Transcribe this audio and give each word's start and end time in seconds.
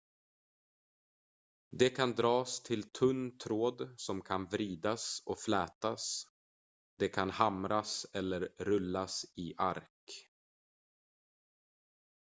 det 1.71 1.89
kan 1.89 2.15
dras 2.15 2.63
till 2.63 2.83
tunn 2.91 3.37
tråd 3.37 3.93
som 3.97 4.21
kan 4.21 4.45
vridas 4.45 5.23
och 5.25 5.39
flätas 5.39 6.25
det 6.97 7.07
kan 7.07 7.29
hamras 7.29 8.05
eller 8.13 8.49
rullas 8.59 9.25
i 9.35 9.53
ark 9.57 10.27